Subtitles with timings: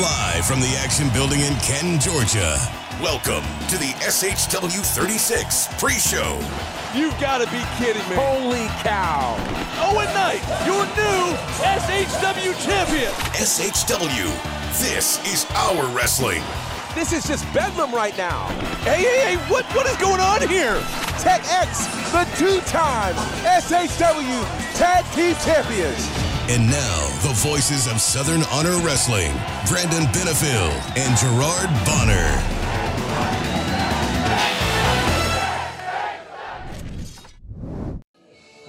[0.00, 2.58] Live from the Action Building in Canton, Georgia.
[3.00, 6.34] Welcome to the SHW 36 pre show.
[6.92, 8.16] You've got to be kidding me.
[8.16, 9.36] Holy cow.
[9.78, 13.12] Oh, Owen Knight, your new SHW champion.
[13.38, 14.26] SHW,
[14.80, 16.42] this is our wrestling.
[16.96, 18.48] This is just bedlam right now.
[18.82, 20.74] Hey, hey, hey, what, what is going on here?
[21.20, 23.14] Tech X, the two-time
[23.44, 26.23] SHW Tag Team Champions.
[26.46, 29.32] And now, the voices of Southern Honor Wrestling,
[29.66, 32.74] Brandon Benefiel and Gerard Bonner.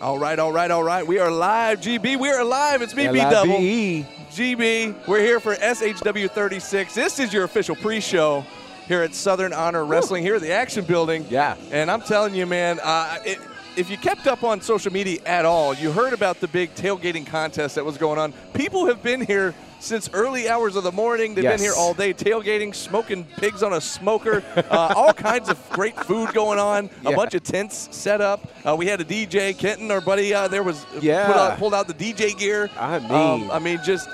[0.02, 1.06] All right, all right, all right.
[1.06, 2.18] We are live, GB.
[2.18, 2.82] We are live.
[2.82, 3.58] It's me, B Double.
[3.58, 5.06] GB.
[5.06, 6.96] We're here for SHW 36.
[6.96, 8.46] This is your official pre show
[8.88, 11.26] here at Southern Honor Wrestling, here at the Action Building.
[11.30, 11.58] Yeah.
[11.72, 13.40] And I'm telling you, man, uh, it,
[13.78, 17.26] if you kept up on social media at all, you heard about the big tailgating
[17.26, 18.34] contest that was going on.
[18.54, 21.36] People have been here since early hours of the morning.
[21.36, 21.60] They've Yes.
[21.60, 25.98] been here all day tailgating, smoking pigs on a smoker, uh, all kinds of great
[26.00, 28.48] food going on, a bunch of tents set up.
[28.66, 31.28] Uh, we had a DJ, Kenton, our buddy, uh, there was Yeah.
[31.28, 32.70] put out, pulled out the DJ gear.
[32.80, 34.08] I mean- Um, I mean, just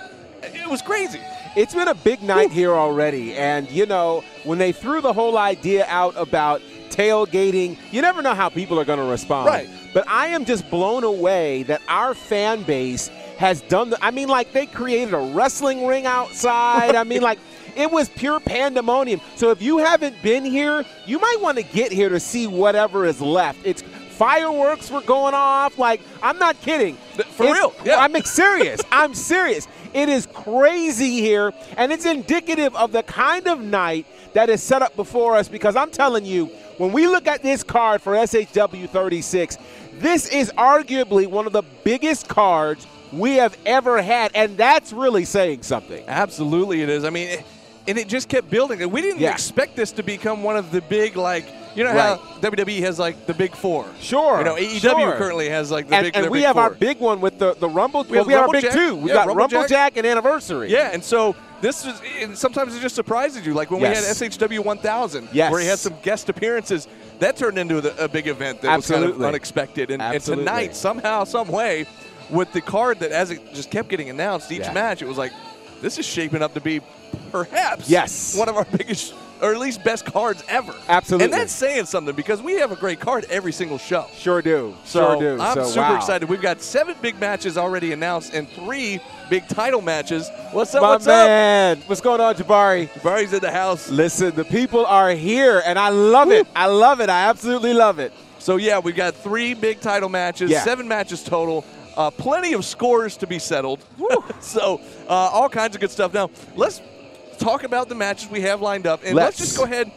[0.43, 1.19] it was crazy.
[1.55, 3.35] It's been a big night here already.
[3.35, 6.61] And, you know, when they threw the whole idea out about
[7.01, 9.47] tailgating, you never know how people are going to respond.
[9.47, 9.69] Right.
[9.93, 14.03] But I am just blown away that our fan base has done the.
[14.03, 16.95] I mean, like, they created a wrestling ring outside.
[16.95, 17.39] I mean, like,
[17.75, 19.21] it was pure pandemonium.
[19.35, 23.05] So if you haven't been here, you might want to get here to see whatever
[23.05, 23.59] is left.
[23.63, 23.83] It's
[24.25, 25.79] fireworks were going off.
[25.79, 26.95] Like, I'm not kidding.
[27.15, 27.99] For It's- real, yeah.
[27.99, 28.79] I'm serious.
[28.91, 29.67] I'm serious.
[29.95, 34.83] It is crazy here, and it's indicative of the kind of night that is set
[34.83, 36.45] up before us because I'm telling you,
[36.77, 39.57] when we look at this card for SHW 36,
[39.95, 45.25] this is arguably one of the biggest cards we have ever had, and that's really
[45.25, 46.03] saying something.
[46.07, 47.03] Absolutely, it is.
[47.05, 47.43] I mean, it,
[47.87, 48.83] and it just kept building.
[48.83, 49.31] And we didn't Yeah.
[49.31, 52.17] expect this to become one of the big, like, you know Right.
[52.19, 53.85] how WWE has like the big four.
[53.99, 55.13] Sure, You know, AEW sure.
[55.17, 56.15] currently has like the And, big.
[56.15, 56.63] and we big have four.
[56.63, 58.03] our big one with the, the Rumble.
[58.03, 58.73] We well, have we have our big Rumblejack.
[58.73, 58.95] two.
[58.95, 59.67] We Yeah, got Rumblejack.
[59.67, 60.69] Rumblejack and Anniversary.
[60.71, 63.53] Yeah, and so this is and sometimes it just surprises you.
[63.53, 64.01] Like when Yes.
[64.01, 65.51] we had SHW 1000, Yes.
[65.51, 66.87] where he had some guest appearances,
[67.19, 69.23] that turned into a, a big event that was kind Absolutely.
[69.25, 69.91] of unexpected.
[69.91, 71.85] And, and tonight, somehow, some way,
[72.31, 74.73] with the card that as it just kept getting announced each Yeah.
[74.73, 75.31] match, it was like
[75.81, 76.81] this is shaping up to be
[77.31, 78.35] perhaps Yes.
[78.35, 80.73] one of our biggest or at least best cards ever.
[80.87, 81.25] Absolutely.
[81.25, 84.07] and that's saying something because we have a great card every single show.
[84.15, 84.75] Sure do.
[84.85, 85.41] So sure do.
[85.41, 85.95] I'm So, super wow.
[85.97, 86.29] excited.
[86.29, 88.99] We've got seven big matches already announced and three
[89.29, 90.29] big title matches.
[90.51, 90.81] What's up?
[90.81, 91.81] My what's man.
[91.87, 92.89] What's going on, Jabari?
[92.89, 93.89] Jabari's in the house.
[93.89, 96.47] Listen, the people are here, and I love it.
[96.55, 97.09] I love it.
[97.09, 98.13] I absolutely love it.
[98.39, 100.63] So yeah, we've got three big title matches, Yeah.
[100.63, 101.63] seven matches total.
[101.95, 103.83] Uh, plenty of scores to be settled.
[104.39, 106.13] so uh, all kinds of good stuff.
[106.13, 106.81] Now let's
[107.41, 109.49] talk about the matches we have lined up, and let's, Let's.
[109.49, 109.91] just go ahead.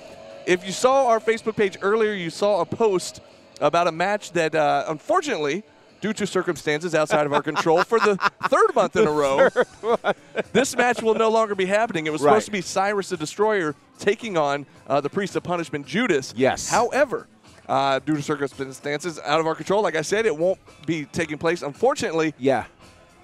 [0.46, 3.20] If you saw our Facebook page earlier, you saw a post
[3.60, 5.62] about a match that, uh, unfortunately,
[6.00, 8.16] due to circumstances outside of our control, for the
[8.48, 9.48] third month in a row,
[10.52, 12.06] this match will no longer be happening.
[12.06, 12.32] It was Right.
[12.32, 16.34] supposed to be Cyrus the Destroyer taking on uh, the Priest of Punishment, Judas.
[16.36, 16.68] Yes.
[16.68, 17.26] However,
[17.66, 21.38] uh, due to circumstances out of our control, like I said, it won't be taking
[21.38, 22.34] place, unfortunately.
[22.38, 22.64] Yeah.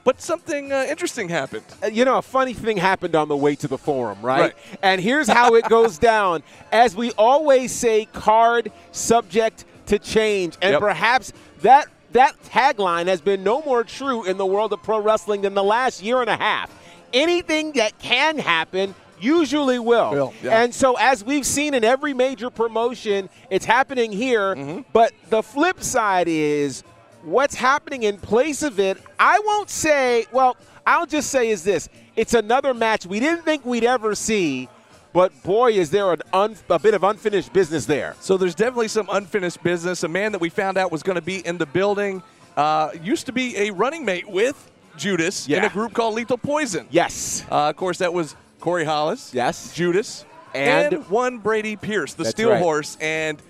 [0.02, 1.64] But something uh, interesting happened.
[1.82, 4.40] Uh, You know, a funny thing happened on the way to the forum, right?
[4.40, 4.54] Right.
[4.82, 6.42] And here's how it goes down.
[6.72, 10.56] As we always say, card subject to change.
[10.62, 10.80] And Yep.
[10.80, 15.42] perhaps that that tagline has been no more true in the world of pro wrestling
[15.42, 16.68] than the last year and a half.
[17.12, 20.10] Anything that can happen usually will.
[20.10, 20.62] Will, yeah.
[20.62, 24.80] And so as we've seen in every major promotion, it's happening here, Mm-hmm.
[24.92, 26.82] but the flip side is
[27.22, 31.88] what's happening in place of it, I won't say, well, I'll just say is this.
[32.16, 34.68] It's another match we didn't think we'd ever see,
[35.12, 38.14] but boy, is there an un, a bit of unfinished business there.
[38.20, 40.02] So there's definitely some unfinished business.
[40.02, 42.22] A man that we found out was going to be in the building
[42.56, 46.86] uh, used to be a running mate with Judas in a group called Lethal Poison.
[46.90, 47.44] Yes.
[47.50, 49.32] Uh, of course, that was Corey Hollis.
[49.32, 49.74] Yes.
[49.74, 50.24] Judas.
[50.54, 52.62] And- one Brady Pierce, the Steel right.
[52.62, 52.96] Horse.
[53.00, 53.40] And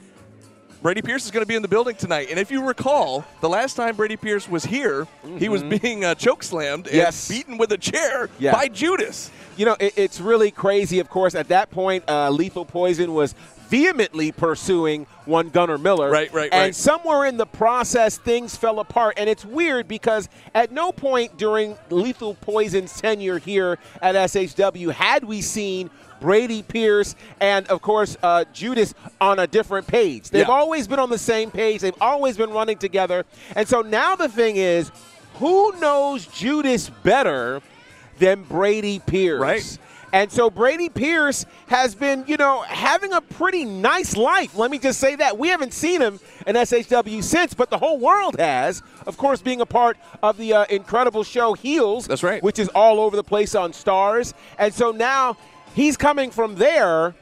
[0.82, 2.28] Brady Pierce is going to be in the building tonight.
[2.30, 5.06] And if you recall, the last time Brady Pierce was here,
[5.38, 6.96] he was being uh, chokeslammed Mm-hmm.
[6.96, 7.28] Yes.
[7.28, 8.52] and beaten with a chair Yeah.
[8.52, 9.30] by Judas.
[9.58, 10.98] You know, it, it's really crazy.
[10.98, 13.34] Of course, at that point, uh, Lethal Poison was
[13.68, 16.10] vehemently pursuing one Gunnar Miller.
[16.10, 16.74] Right, right, And right.
[16.74, 19.14] somewhere in the process, things fell apart.
[19.18, 25.24] And it's weird because at no point during Lethal Poison's tenure here at SHW had
[25.24, 25.90] we seen
[26.20, 30.30] Brady Pierce and, of course, uh, Judas on a different page.
[30.30, 30.52] They've Yeah.
[30.54, 31.80] always been on the same page.
[31.80, 33.24] They've always been running together.
[33.56, 34.90] And so now the thing is,
[35.34, 37.62] who knows Judas better
[38.18, 39.40] than Brady Pierce.
[39.40, 39.78] Right.
[40.12, 44.56] And so Brady Pierce has been, you know, having a pretty nice life.
[44.56, 45.38] Let me just say that.
[45.38, 46.18] We haven't seen him
[46.48, 48.82] in SHW since, but the whole world has.
[49.06, 52.08] Of course, being a part of the uh, incredible show Heels.
[52.08, 52.42] That's right.
[52.42, 54.34] Which is all over the place on Starz.
[54.58, 55.36] And so now
[55.74, 57.14] he's coming from there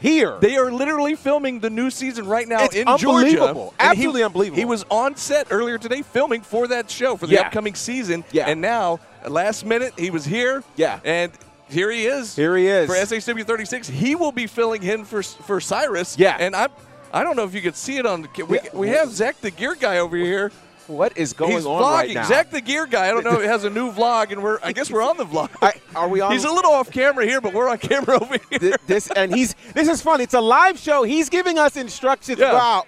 [0.00, 0.38] here.
[0.40, 3.54] They are literally filming the new season right now It's in unbelievable.
[3.70, 3.74] Georgia.
[3.80, 4.58] Absolutely he, unbelievable.
[4.58, 7.42] He was on set earlier today filming for that show for the Yeah.
[7.46, 8.24] upcoming season.
[8.30, 8.46] Yeah.
[8.48, 10.62] And now, last minute, he was here.
[10.76, 11.00] Yeah.
[11.04, 11.32] And
[11.70, 12.36] here he is.
[12.36, 12.86] Here he is.
[12.88, 13.88] For SHW 36.
[13.88, 16.18] He will be filling in for for Cyrus.
[16.18, 16.36] Yeah.
[16.38, 16.68] And I
[17.12, 18.68] I don't know if you could see it on the we, Yeah.
[18.74, 20.52] we have Zach the Gear Guy over here.
[20.86, 21.92] What is going He's on vlogging.
[21.92, 22.24] right now?
[22.24, 23.08] Zach the Gear Guy.
[23.08, 23.38] I don't know.
[23.40, 24.58] He has a new vlog, and we're.
[24.62, 25.50] I guess we're on the vlog.
[25.62, 28.36] I- are we on- He's a little off camera here, but we're on camera over
[28.50, 28.58] here.
[28.58, 30.20] Th- this and he's this is fun.
[30.20, 31.02] It's a live show.
[31.02, 32.38] He's giving us instructions.
[32.38, 32.52] Yeah.
[32.52, 32.86] Wow.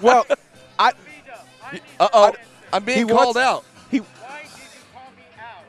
[0.00, 0.26] Well,
[0.78, 0.92] I
[1.98, 2.32] Uh oh.
[2.72, 3.64] I'm being He called wants- out.
[3.90, 3.98] he.
[3.98, 5.64] Why did you call me out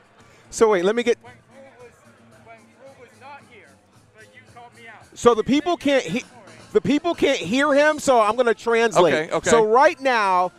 [0.49, 1.17] So wait, let me get.
[1.23, 1.91] when Crew was
[2.45, 3.67] when Crew was not here,
[4.15, 5.05] but you called me out?
[5.17, 6.03] So the people can't.
[6.03, 6.23] He,
[6.73, 7.99] the people can't hear him.
[7.99, 9.13] So I'm going to translate.
[9.13, 9.49] Okay, okay.
[9.49, 10.51] So right now,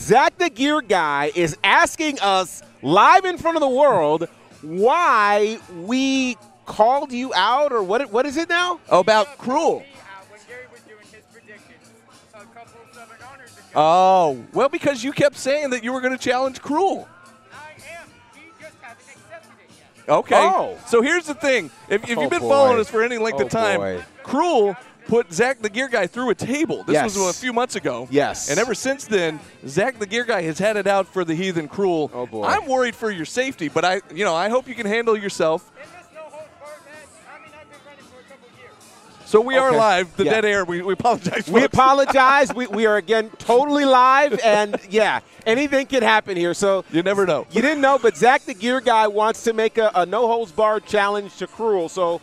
[0.00, 4.28] Zach the Gear Guy is asking us live in front of the world
[4.62, 6.36] why we
[6.66, 8.10] called you out or what?
[8.10, 8.80] What is it now?
[8.88, 9.80] About cruel.
[9.80, 9.86] Me
[10.16, 11.90] out when Gary was doing his predictions
[12.34, 13.64] a couple of Southern Honors ago.
[13.74, 17.06] Oh, well, because you kept saying that you were going to challenge Cruel.
[17.52, 18.08] I am.
[18.34, 19.70] He just hasn't accepted it
[20.06, 20.08] yet.
[20.14, 20.34] Okay.
[20.36, 20.78] Oh.
[20.86, 21.70] So here's the thing.
[21.88, 22.48] If, if Oh, you've been boy.
[22.48, 24.04] following us for any length Oh, of time, boy.
[24.22, 24.76] Cruel
[25.06, 26.84] put Zach the Gear Guy through a table.
[26.84, 27.16] This Yes.
[27.16, 28.06] was a few months ago.
[28.10, 28.48] Yes.
[28.50, 31.68] And ever since then, Zach the Gear Guy has had it out for the Heathen
[31.68, 32.10] Cruel.
[32.14, 32.44] Oh, boy.
[32.44, 35.70] I'm worried for your safety, but I, you know, I hope you can handle yourself.
[35.76, 36.94] In this no holds barred match,
[37.28, 38.72] I mean, I've been running for a couple years.
[39.26, 39.78] So we are Okay.
[39.78, 40.16] live.
[40.16, 40.30] The Yeah.
[40.32, 40.64] dead air.
[40.64, 41.48] We, we apologize.
[41.48, 41.74] We folks.
[41.74, 42.54] apologize.
[42.54, 46.54] we, we are again totally live, and yeah, anything can happen here.
[46.54, 47.46] So You never know.
[47.50, 50.52] You didn't know, but Zach the Gear Guy wants to make a, a no holds
[50.52, 51.88] barred challenge to Cruel.
[51.88, 52.20] So,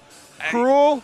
[0.52, 1.02] Cruel,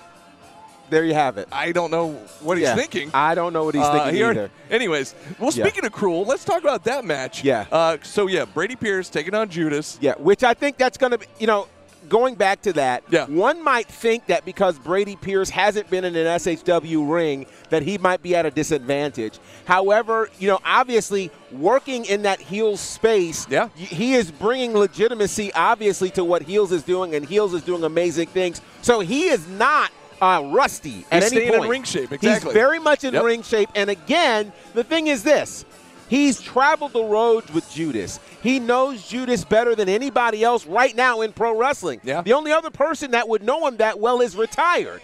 [0.90, 1.48] there you have it.
[1.52, 2.76] I don't know what he's Yeah.
[2.76, 3.10] thinking.
[3.14, 4.52] I don't know what he's Uh, thinking he either.
[4.70, 5.64] anyways, well, Yeah.
[5.66, 7.44] speaking of cruel, let's talk about that match.
[7.44, 7.66] Yeah.
[7.72, 9.98] Uh, so yeah, Brady Pierce taking on Judas.
[10.02, 11.68] Yeah, which I think that's going to be, you know,
[12.10, 13.26] going back to that, Yeah.
[13.26, 17.98] one might think that because Brady Pierce hasn't been in an SHW ring, that he
[17.98, 19.40] might be at a disadvantage.
[19.66, 23.70] However, you know, obviously working in that Heels space, Yeah.
[23.76, 28.28] he is bringing legitimacy, obviously, to what Heels is doing, and Heels is doing amazing
[28.28, 28.60] things.
[28.82, 29.90] So he is not.
[30.24, 31.70] Uh, rusty at He's any staying in point.
[31.70, 32.50] ring shape, exactly.
[32.52, 33.24] He's very much in Yep.
[33.26, 33.70] ring shape.
[33.76, 35.66] And again, the thing is this:
[36.08, 38.22] He's traveled the roads with Judas.
[38.42, 42.00] He knows Judas better than anybody else right now in pro wrestling.
[42.06, 42.22] Yeah.
[42.22, 45.02] The only other person that would know him that well is retired.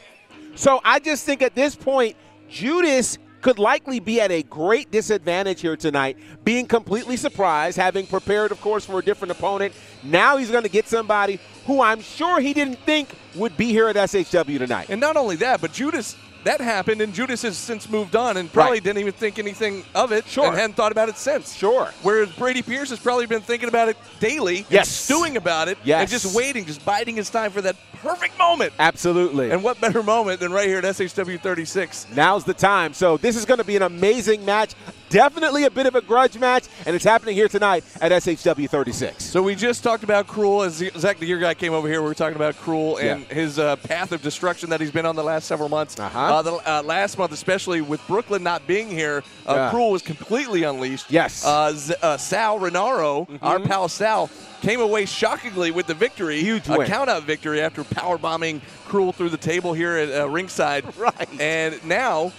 [0.56, 2.16] So I just think at this point,
[2.50, 8.52] Judas could likely be at a great disadvantage here tonight, being completely surprised, having prepared,
[8.52, 9.74] of course, for a different opponent.
[10.04, 13.88] Now he's going to get somebody who I'm sure he didn't think would be here
[13.88, 14.90] at SHW tonight.
[14.90, 18.52] And not only that, but Judas, that happened, and Judas has since moved on and
[18.52, 18.84] probably Right.
[18.84, 20.48] didn't even think anything of it Sure.
[20.48, 21.54] and hadn't thought about it since.
[21.56, 21.94] Sure.
[22.02, 24.90] Whereas Brady Pierce has probably been thinking about it daily, Yes.
[24.90, 26.02] stewing about it, Yes.
[26.02, 28.72] and just waiting, just biding his time for that perfect moment.
[28.80, 29.52] Absolutely.
[29.52, 32.06] And what better moment than right here at SHW 36?
[32.16, 32.94] Now's the time.
[32.94, 34.72] So this is going to be an amazing match.
[35.10, 39.24] Definitely a bit of a grudge match, and it's happening here tonight at SHW 36.
[39.24, 40.62] So we just talked about Cruel.
[40.62, 43.34] As Zach the Gear guy came over here, we were talking about Cruel and Yeah.
[43.34, 46.00] his uh, path of destruction that he's been on the last several months.
[46.00, 46.20] Uh-huh.
[46.20, 49.70] Uh, the, uh, last month, especially with Brooklyn not being here, uh, Yeah.
[49.72, 51.10] Cruel was completely unleashed.
[51.10, 51.44] Yes.
[51.44, 51.50] Mm-hmm.
[51.50, 54.30] Uh, Z- uh, Sal Rinauro, our pal Sal,
[54.62, 56.40] came away shockingly with the victory.
[56.42, 56.88] Huge a win.
[56.88, 60.86] count-out victory after power bombing Cruel through the table here at uh, ringside.
[61.00, 61.30] Right.
[61.42, 62.32] And now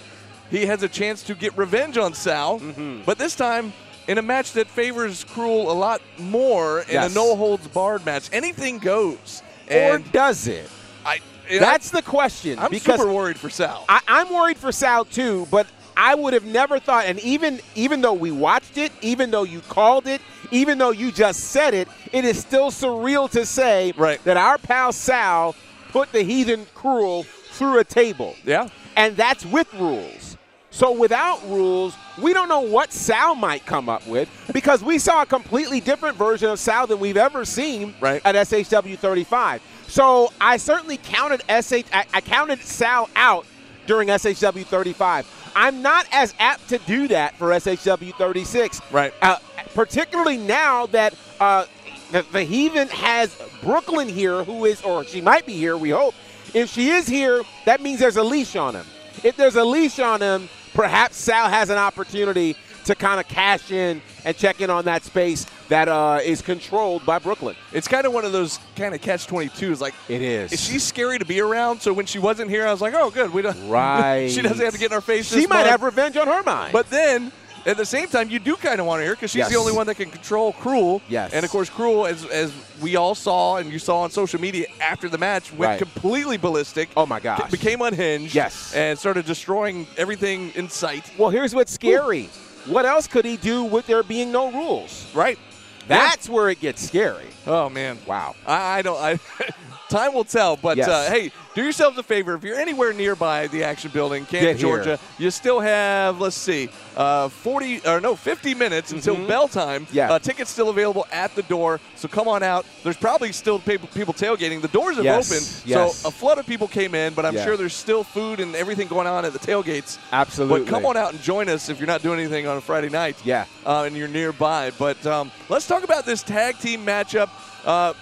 [0.51, 3.01] he has a chance to get revenge on Sal, Mm-hmm.
[3.05, 3.73] but this time
[4.07, 7.11] in a match that favors Cruel a lot more in Yes.
[7.11, 8.29] a no holds barred match.
[8.31, 9.41] Anything goes.
[9.69, 10.69] Or And does it?
[11.05, 12.59] I, That's the question.
[12.59, 13.85] I'm, super worried for Sal.
[13.89, 15.65] I, I'm worried for Sal too, but
[15.97, 17.05] I would have never thought.
[17.05, 21.11] And even even though we watched it, even though you called it, even though you
[21.11, 24.21] just said it, it is still surreal to say Right.
[24.23, 25.55] that our pal Sal
[25.91, 28.35] put the heathen cruel through a table.
[28.45, 28.67] yeah.
[28.97, 30.30] and that's with rules.
[30.73, 35.21] So without rules, we don't know what Sal might come up with because we saw
[35.21, 38.21] a completely different version of Sal than we've ever seen Right.
[38.25, 39.61] at SHW 35.
[39.87, 43.45] So I certainly counted SH I, I counted Sal out
[43.85, 45.51] during SHW 35.
[45.55, 48.81] I'm not as apt to do that for SHW 36.
[48.91, 49.13] Right.
[49.21, 49.35] Uh,
[49.75, 51.65] particularly now that uh,
[52.13, 56.15] the, the Heathen has Brooklyn here, who is, or she might be here, we hope.
[56.53, 58.85] If she is here, that means there's a leash on him.
[59.23, 63.69] If there's a leash on him, perhaps Sal has an opportunity to kind of cash
[63.71, 67.55] in and check in on that space that uh, is controlled by Brooklyn.
[67.71, 69.79] It's kind of one of those kind of catch 22s.
[69.79, 70.51] Like, It is.
[70.51, 71.79] is she scary to be around?
[71.81, 73.31] So when she wasn't here, I was like, oh, good.
[73.31, 73.51] We don't.
[73.69, 74.29] Right.
[74.31, 75.27] she doesn't have to get in our face.
[75.31, 75.67] She might month.
[75.69, 76.73] have revenge on her mind.
[76.73, 77.31] But then,
[77.65, 79.49] at the same time, you do kind of want to hear because she's Yes.
[79.51, 81.01] the only one that can control Cruel.
[81.09, 81.33] Yes.
[81.33, 82.51] And of course, Cruel, as, as
[82.81, 85.77] we all saw and you saw on social media after the match, went Right.
[85.79, 86.89] completely ballistic.
[86.97, 87.49] Oh, my gosh.
[87.51, 88.33] Became unhinged.
[88.35, 88.73] Yes.
[88.73, 91.09] And started destroying everything in sight.
[91.17, 92.29] well, here's what's scary.
[92.65, 95.07] What else could he do with there being no rules?
[95.13, 95.39] Right.
[95.87, 97.25] That's where it gets scary.
[97.47, 97.97] Oh man.
[98.05, 98.35] Wow.
[98.45, 98.97] I, I don't.
[99.01, 99.19] I.
[99.91, 100.55] time will tell.
[100.57, 100.87] But Yes.
[100.87, 102.33] uh, hey, do yourselves a favor.
[102.35, 104.57] If you're anywhere nearby the Action Building, Canton.
[104.57, 109.85] Georgia, you still have let's see, uh, 40 or no, 50 minutes until bell time.
[109.85, 109.95] Mm-hmm.
[109.97, 110.11] Yeah.
[110.13, 111.79] Uh, tickets still available at the door.
[111.95, 112.65] So come on out.
[112.83, 114.61] There's probably still people, people tailgating.
[114.61, 115.29] The doors have Yes.
[115.31, 115.47] opened.
[115.69, 115.97] Yes.
[115.97, 117.43] So a flood of people came in, but I'm Yeah.
[117.45, 119.97] sure there's still food and everything going on at the tailgates.
[120.11, 120.61] Absolutely.
[120.61, 122.89] But come on out and join us if you're not doing anything on a Friday
[122.89, 123.17] night.
[123.23, 123.45] Yeah.
[123.65, 124.71] Uh, and you're nearby.
[124.79, 127.29] But um, let's talk about this tag team matchup.
[127.65, 127.93] Uh,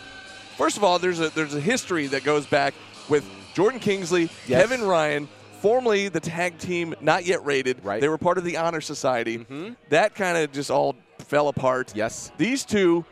[0.59, 2.73] first of all, there's a there's a history that goes back
[3.07, 4.61] with Jordan Kingsley, Yes.
[4.61, 5.27] Kevin Ryan,
[5.61, 7.83] formerly the tag team not yet rated.
[7.83, 7.95] Right.
[7.95, 8.01] Mm-hmm.
[8.01, 9.45] They were part of the Honor Society.
[9.89, 11.93] That kind of just all fell apart.
[11.95, 12.31] Yes.
[12.37, 13.05] These two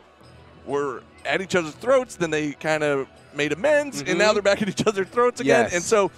[0.66, 2.16] were at each other's throats.
[2.16, 5.64] Then they kind of made amends, and now they're back at each other's throats again.
[5.64, 5.72] Mm-hmm.
[5.72, 5.74] Yes.
[5.74, 6.10] And so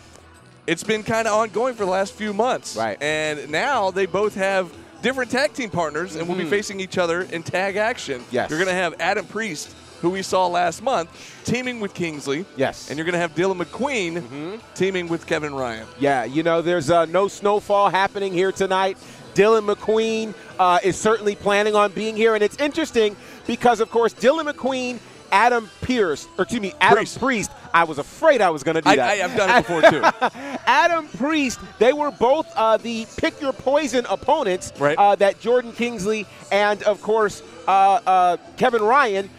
[0.66, 2.76] it's been kind of ongoing for the last few months.
[2.76, 3.00] Right.
[3.02, 4.72] And now they both have
[5.02, 8.20] different tag team partners and will be facing each other in tag action.
[8.20, 8.34] Mm-hmm.
[8.34, 8.50] Yes.
[8.50, 11.10] You're going to have Adam Priest, who we saw last month,
[11.44, 12.44] teaming with Kingsley.
[12.56, 12.88] Yes.
[12.88, 15.86] And you're going to have Dylan McQueen teaming with Kevin Ryan.
[15.98, 18.96] Yeah, you know, there's uh, no snowfall happening here tonight.
[19.34, 23.14] Dylan McQueen uh, is certainly planning on being here, and it's interesting
[23.46, 24.98] because, of course, Dylan McQueen,
[25.32, 27.18] Adam Pierce, or excuse me, Adam Priest.
[27.20, 27.50] Priest.
[27.72, 29.08] I was afraid I was going to do I, that.
[29.08, 30.58] I, have done it before, too.
[30.66, 34.98] Adam Priest, they were both uh, the pick your poison opponents Right.
[34.98, 39.30] uh, that Jordan Kingsley and, of course, uh, uh, Kevin Ryan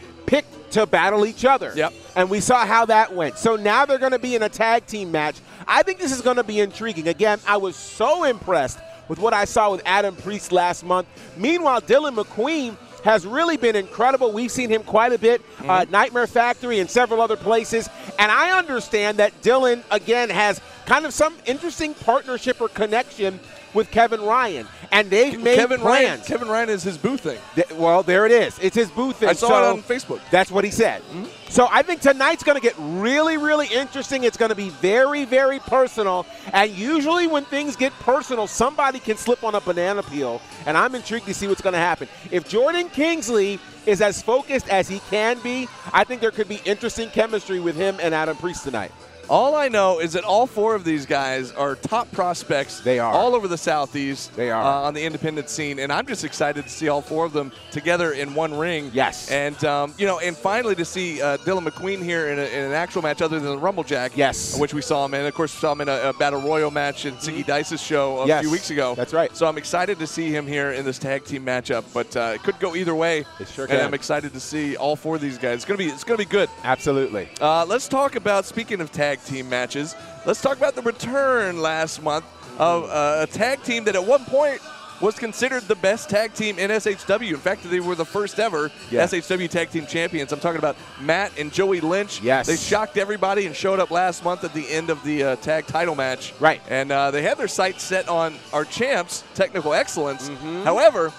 [0.71, 1.73] to battle each other.
[1.75, 1.93] Yep.
[2.15, 3.37] And we saw how that went.
[3.37, 5.35] So now they're going to be in a tag team match.
[5.67, 7.07] I think this is going to be intriguing.
[7.07, 11.07] Again, I was so impressed with what I saw with Adam Priest last month.
[11.37, 14.31] Meanwhile, Dylan McQueen has really been incredible.
[14.31, 17.89] We've seen him quite a bit, uh, Nightmare Factory and several other places.
[18.19, 23.39] And I understand that Dylan, again, has kind of some interesting partnership or connection
[23.73, 24.67] with Kevin Ryan.
[24.91, 26.05] And they've made Kevin Ryan.
[26.17, 26.27] plans.
[26.27, 27.39] Kevin Ryan is his boo thing.
[27.55, 28.59] Th- well, there it is.
[28.59, 29.29] It's his booth thing.
[29.29, 30.19] I saw So it on Facebook.
[30.31, 31.01] That's what he said.
[31.03, 31.25] Mm-hmm.
[31.49, 34.23] So I think tonight's going to get really, really interesting.
[34.23, 36.25] It's going to be very, very personal.
[36.53, 40.41] And usually when things get personal, somebody can slip on a banana peel.
[40.65, 42.07] And I'm intrigued to see what's going to happen.
[42.31, 46.61] If Jordan Kingsley is as focused as he can be, I think there could be
[46.65, 48.91] interesting chemistry with him and Adam Priest tonight.
[49.31, 52.81] All I know is that all four of these guys are top prospects.
[52.81, 53.13] They are.
[53.13, 54.35] all over the southeast.
[54.35, 54.61] They are.
[54.61, 57.53] uh, on the independent scene, and I'm just excited to see all four of them
[57.71, 58.91] together in one ring.
[58.93, 59.31] Yes.
[59.31, 62.65] and um, you know, and finally to see uh, Dylan McQueen here in, a, in
[62.65, 64.17] an actual match other than the Rumble Jack.
[64.17, 64.59] Yes.
[64.59, 65.25] which we saw him in.
[65.25, 68.17] Of course, we saw him in a, a Battle Royal match in Ziggy Dice's show
[68.17, 68.27] a Mm-hmm.
[68.27, 68.95] Yes, few weeks ago.
[68.95, 69.33] that's right.
[69.37, 72.43] So I'm excited to see him here in this tag team matchup, but uh, it
[72.43, 73.23] could go either way.
[73.39, 73.77] It sure can.
[73.77, 73.85] And.
[73.85, 75.55] I'm excited to see all four of these guys.
[75.55, 76.49] It's gonna be it's gonna be good.
[76.65, 77.29] Absolutely.
[77.39, 82.01] Uh, let's talk about, speaking of tag team matches, let's talk about the return last
[82.01, 82.25] month
[82.57, 84.61] of uh, a tag team that at one point
[85.01, 87.29] was considered the best tag team in SHW.
[87.29, 89.03] In fact, they were the first ever Yeah.
[89.05, 90.31] SHW tag team champions.
[90.31, 92.21] I'm talking about Matt and Joey Lynch.
[92.21, 92.45] Yes.
[92.45, 95.65] They shocked everybody and showed up last month at the end of the uh, tag
[95.65, 96.33] title match.
[96.39, 96.61] Right.
[96.69, 100.29] And uh, they had their sights set on our champs, Technical Excellence.
[100.29, 100.63] Mm-hmm.
[100.65, 101.11] However,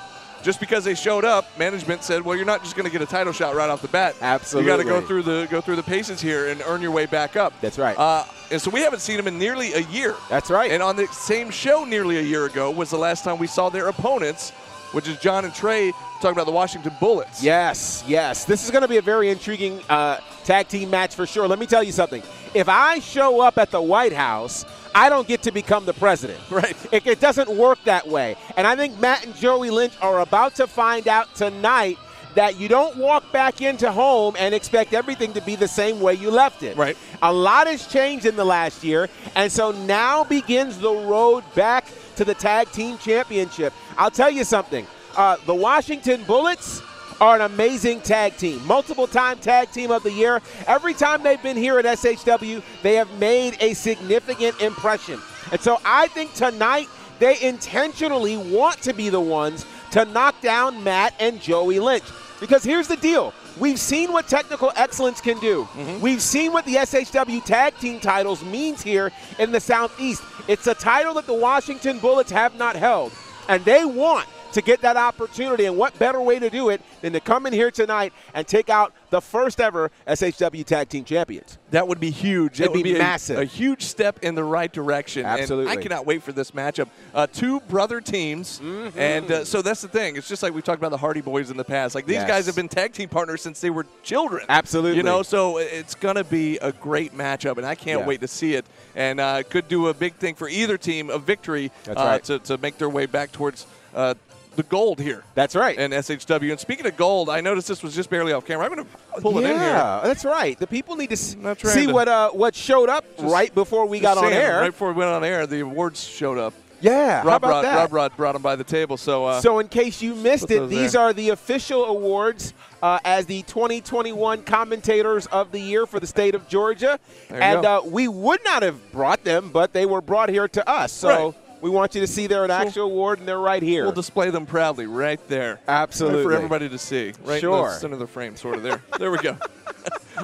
[0.42, 3.06] just because they showed up, management said, "Well, you're not just going to get a
[3.06, 4.14] title shot right off the bat.
[4.20, 6.90] Absolutely, You got to go through the go through the paces here and earn your
[6.90, 7.96] way back up." That's right.
[7.98, 10.14] Uh, and so we haven't seen them in nearly a year.
[10.28, 10.70] That's right.
[10.70, 13.68] And on the same show nearly a year ago was the last time we saw
[13.70, 14.50] their opponents,
[14.92, 17.42] which is John and Trey talking about the Washington Bullets.
[17.42, 18.44] Yes, yes.
[18.44, 21.48] This is going to be a very intriguing uh, tag team match for sure.
[21.48, 22.22] Let me tell you something.
[22.54, 26.40] If I show up at the White House, I don't get to become the president.
[26.52, 26.76] Right.
[26.92, 28.36] It, it doesn't work that way.
[28.56, 31.98] And I think Matt and Joey Lynch are about to find out tonight
[32.34, 36.14] that you don't walk back into home and expect everything to be the same way
[36.14, 36.76] you left it.
[36.76, 36.96] Right.
[37.22, 41.86] A lot has changed in the last year, and so now begins the road back
[42.16, 43.72] to the tag team championship.
[43.96, 44.86] I'll tell you something.
[45.16, 46.82] Uh, the Washington Bullets
[47.22, 50.42] are an amazing tag team, multiple time tag team of the year.
[50.66, 55.20] Every time they've been here at SHW, they have made a significant impression.
[55.52, 56.88] And so I think tonight
[57.20, 62.02] they intentionally want to be the ones to knock down Matt and Joey Lynch.
[62.40, 63.32] Because here's the deal.
[63.56, 65.62] We've seen what technical excellence can do.
[65.62, 66.00] Mm-hmm.
[66.00, 70.24] We've seen what the SHW tag team titles means here in the Southeast.
[70.48, 73.12] It's a title that the Washington Bullets have not held.
[73.48, 75.64] And they want to get that opportunity.
[75.66, 78.70] And what better way to do it than to come in here tonight and take
[78.70, 81.58] out the first ever SHW Tag Team Champions?
[81.70, 82.60] That would be huge.
[82.60, 83.38] It'd would be be, massive.
[83.38, 85.24] A, huge step in the right direction.
[85.26, 85.72] And Absolutely.
[85.72, 86.88] I cannot wait for this matchup.
[87.14, 88.98] Uh, two brother teams, Mm-hmm.
[88.98, 90.16] and uh, so that's the thing.
[90.16, 91.94] It's just like we've talked about the Hardy Boys in the past.
[91.94, 92.28] Like these Yes.
[92.28, 94.44] guys have been tag team partners since they were children.
[94.48, 94.96] Absolutely.
[94.98, 98.06] You know, so it's going to be a great matchup, and I can't Yeah.
[98.06, 98.66] wait to see it.
[98.94, 102.24] And uh, could do a big thing for either team, a victory uh, right.
[102.24, 104.14] to, to make their way back towards uh,
[104.56, 105.24] the gold here.
[105.34, 105.78] That's right.
[105.78, 106.50] And SHW.
[106.50, 108.66] And speaking of gold, I noticed this was just barely off camera.
[108.66, 109.56] I'm going to pull it in here.
[109.56, 110.58] Yeah, that's right.
[110.58, 113.54] The people need to s- Not trying see to- what uh, what showed up right
[113.54, 114.60] before we got Just on air.
[114.60, 116.54] Right before we went on air, the awards showed up.
[116.80, 117.76] Yeah, Rob Rod, that?
[117.76, 118.96] Rob Rod brought them by the table.
[118.96, 121.00] So, uh, So, in case you missed it, these there.
[121.02, 126.34] are the official awards uh, as the 2021 commentators of the year for the state
[126.34, 126.98] of Georgia.
[127.30, 130.90] And uh, we would not have brought them, but they were brought here to us.
[130.90, 131.34] So, Right.
[131.62, 133.84] We want you to see they're an actual award, and they're right here.
[133.84, 135.60] we'll display them proudly right there.
[135.68, 136.24] Absolutely.
[136.24, 137.12] For everybody to see.
[137.24, 138.82] Right in the center of the frame, sort of there.
[138.98, 139.36] there we go.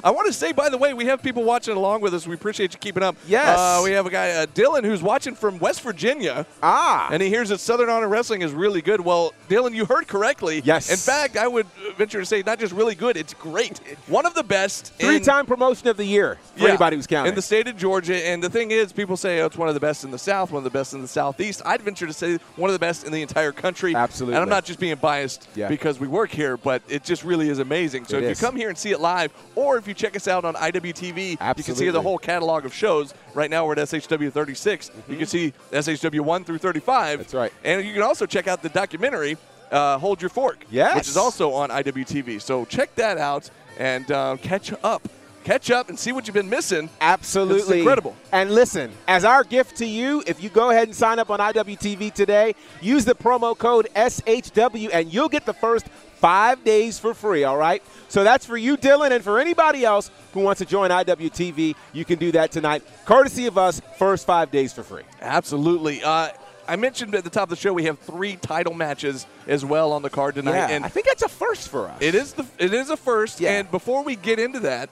[0.03, 2.27] I want to say, by the way, we have people watching along with us.
[2.27, 3.15] We appreciate you keeping up.
[3.27, 3.57] Yes.
[3.57, 6.45] Uh, we have a guy, uh, Dylan, who's watching from West Virginia.
[6.61, 9.01] ah, And he hears that Southern Honor Wrestling is really good.
[9.01, 10.61] Well, Dylan, you heard correctly.
[10.63, 10.89] Yes.
[10.91, 11.65] In fact, I would
[11.97, 13.79] venture to say not just really good, it's great.
[14.07, 14.93] One of the best.
[14.93, 17.29] three-time promotion of the year for Yeah, anybody who's counting.
[17.31, 18.25] In the state of Georgia.
[18.27, 20.51] And the thing is, people say oh, it's one of the best in the South,
[20.51, 21.61] one of the best in the Southeast.
[21.65, 23.95] I'd venture to say one of the best in the entire country.
[23.95, 24.35] Absolutely.
[24.35, 25.67] And I'm not just being biased Yeah.
[25.67, 28.05] because we work here, but it just really is amazing.
[28.05, 28.41] So It if is.
[28.41, 31.31] you come here and see it live, or if you check us out on IWTV,
[31.57, 33.13] you can see the whole catalog of shows.
[33.35, 34.91] Right now we're at SHW 36.
[35.07, 37.11] You can see SHW 1 through 35.
[37.13, 37.17] Mm-hmm.
[37.21, 37.53] That's right.
[37.63, 39.37] And you can also check out the documentary,
[39.71, 40.95] uh, Hold Your Fork, Yes.
[40.95, 42.41] which is also on IWTV.
[42.41, 45.07] So check that out and uh, catch up.
[45.49, 46.91] Catch up and see what you've been missing.
[47.01, 47.61] Absolutely.
[47.61, 48.15] It's incredible.
[48.31, 51.39] And listen, as our gift to you, if you go ahead and sign up on
[51.39, 55.87] IWTV today, use the promo code SHW and you'll get the first
[56.17, 57.81] five days for free, all right?
[58.09, 62.05] So that's for you, Dylan, and for anybody else who wants to join IWTV, you
[62.05, 62.83] can do that tonight.
[63.05, 65.01] Courtesy of us, first five days for free.
[65.19, 66.03] Absolutely.
[66.03, 66.29] Uh,
[66.67, 69.93] I mentioned at the top of the show we have three title matches as well
[69.93, 71.99] on the card tonight, and I think that's a first for us.
[72.03, 73.41] it is the it is a first.
[73.41, 73.57] Yeah.
[73.57, 74.91] And before we get into that,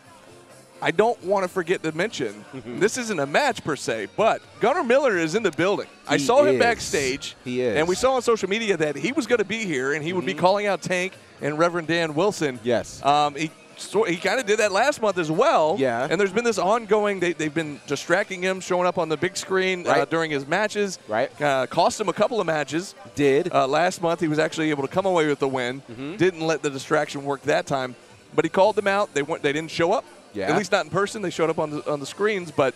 [0.81, 2.79] I don't want to forget to mention Mm-hmm.
[2.83, 5.87] this isn't a match per se, but Gunnar Miller is in the building.
[6.07, 7.35] I He saw him backstage.
[7.43, 7.75] He is.
[7.77, 10.13] and we saw on social media that he was going to be here and he
[10.13, 12.57] would be calling out Tank and Reverend Dan Wilson.
[12.57, 12.67] Mm-hmm.
[12.67, 13.03] Yes.
[13.05, 13.51] um, he.
[13.79, 15.75] So he kind of did that last month as well.
[15.77, 16.07] Yeah.
[16.09, 19.37] And there's been this ongoing, they, they've been distracting him, showing up on the big
[19.37, 20.97] screen uh, during his matches.
[21.07, 21.29] Right.
[21.39, 22.95] Uh, cost him a couple of matches.
[23.13, 23.53] Did.
[23.53, 25.81] Uh, last month, he was actually able to come away with the win.
[25.91, 26.15] Mm-hmm.
[26.15, 27.95] Didn't let the distraction work that time,
[28.33, 29.13] but he called them out.
[29.13, 29.43] They went.
[29.43, 30.05] They didn't show up.
[30.37, 30.51] Yeah.
[30.51, 31.21] At least not in person.
[31.21, 32.51] They showed up on the on the screens.
[32.51, 32.75] But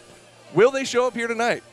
[0.53, 1.63] will they show up here tonight?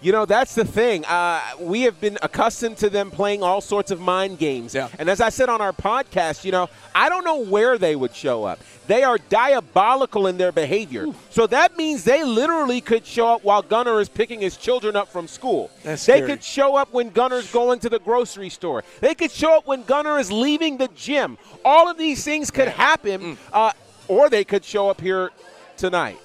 [0.00, 1.04] You know, that's the thing.
[1.06, 4.72] Uh, we have been accustomed to them playing all sorts of mind games.
[4.72, 4.86] Yeah.
[4.96, 8.14] And as I said on our podcast, you know, I don't know where they would
[8.14, 8.60] show up.
[8.86, 11.06] They are diabolical in their behavior.
[11.30, 15.08] So that means they literally could show up while Gunner is picking his children up
[15.08, 15.68] from school.
[15.82, 16.28] That's they scary.
[16.30, 18.84] could show up when Gunner's going to the grocery store.
[19.00, 21.38] They could show up when Gunner is leaving the gym.
[21.64, 23.36] All of these things could happen, Mm.
[23.52, 23.72] uh,
[24.08, 25.30] or they could show up here
[25.76, 26.18] tonight.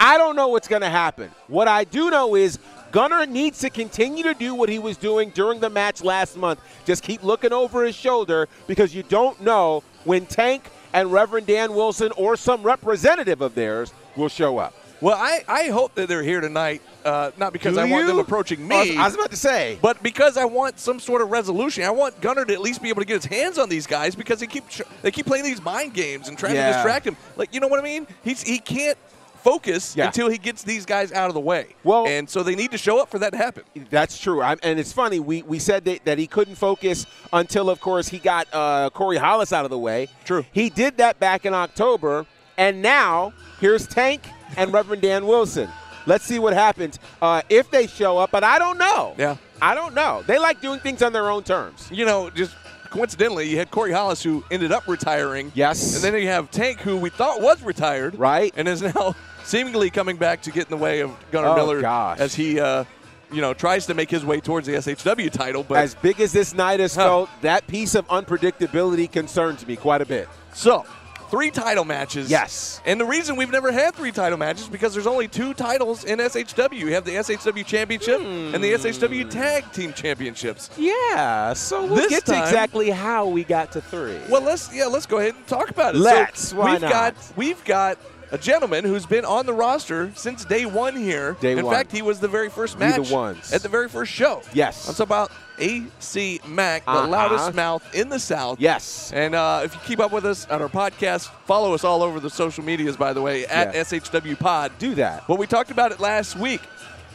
[0.00, 1.30] I don't know what's going to happen.
[1.48, 2.58] What I do know is
[2.92, 6.60] Gunner needs to continue to do what he was doing during the match last month.
[6.84, 11.74] Just keep looking over his shoulder because you don't know when Tank and Reverend Dan
[11.74, 14.74] Wilson or some representative of theirs will show up.
[15.00, 16.82] Well, I, I hope that they're here tonight.
[17.04, 18.96] Uh, not because Do I want them approaching I was- me.
[18.96, 19.78] I was about to say.
[19.80, 22.88] but because I want some sort of resolution, I want Gunner to at least be
[22.88, 25.44] able to get his hands on these guys because they keep tr- they keep playing
[25.44, 26.68] these mind games and trying Yeah.
[26.68, 27.16] to distract him.
[27.36, 28.06] Like you know what I mean?
[28.24, 28.98] He's he can't
[29.42, 30.06] focus Yeah.
[30.06, 31.76] until he gets these guys out of the way.
[31.84, 33.62] Well- and so they need to show up for that to happen.
[33.88, 34.42] That's true.
[34.42, 35.20] i and it's funny.
[35.20, 39.16] We, we said that, that he couldn't focus until, of course, he got uh, Corey
[39.16, 40.08] Hollis out of the way.
[40.24, 40.44] True.
[40.52, 42.26] He did that back in October.
[42.58, 44.22] And now here's Tank
[44.56, 45.68] and Reverend Dan Wilson.
[46.06, 48.30] Let's see what happens uh, if they show up.
[48.30, 49.14] But I don't know.
[49.18, 49.36] Yeah.
[49.60, 50.22] I don't know.
[50.26, 51.88] They like doing things on their own terms.
[51.92, 52.54] You know, just
[52.90, 55.52] coincidentally, you had Corey Hollis who ended up retiring.
[55.54, 55.94] Yes.
[55.96, 58.18] And then you have Tank who we thought was retired.
[58.18, 58.54] Right.
[58.56, 61.80] And is now seemingly coming back to get in the way of Gunnar Oh, Miller
[61.82, 62.20] gosh.
[62.20, 62.84] as he, uh,
[63.30, 65.62] you know, tries to make his way towards the SHW title.
[65.62, 67.02] But As big as this night has Huh.
[67.04, 70.26] felt, that piece of unpredictability concerns me quite a bit.
[70.54, 70.86] So,
[71.30, 72.30] three title matches.
[72.30, 72.80] Yes.
[72.84, 76.04] And the reason we've never had three title matches is because there's only two titles
[76.04, 76.72] in SHW.
[76.78, 80.70] You have the SHW Championship and the SHW Tag Team Championships.
[80.76, 81.52] Yeah.
[81.52, 84.18] So we'll This get to exactly how we got to three.
[84.28, 85.98] Well, let's yeah, let's go ahead and talk about it.
[85.98, 86.48] Let's.
[86.48, 86.90] So Why we've not?
[86.90, 87.98] got we've got
[88.30, 91.36] a gentleman who's been on the roster since day one here.
[91.40, 91.74] Day In one.
[91.74, 93.52] fact, he was the very first We the ones.
[93.52, 94.42] at the very first show.
[94.52, 94.88] Yes.
[94.88, 97.08] I'm about AC Mack, the Uh-huh.
[97.08, 98.60] loudest mouth in the South.
[98.60, 99.12] Yes.
[99.14, 102.20] And uh, if you keep up with us on our podcast, follow us all over
[102.20, 103.80] the social medias, by the way, at Yeah.
[103.82, 104.72] SHW Pod.
[104.78, 105.24] Do that.
[105.26, 106.60] But we talked about it last week.